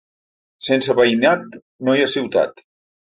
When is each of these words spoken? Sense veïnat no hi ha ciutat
Sense 0.67 0.95
veïnat 1.01 1.59
no 1.89 1.95
hi 1.99 2.07
ha 2.07 2.11
ciutat 2.15 2.65